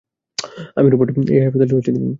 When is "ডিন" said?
1.85-2.05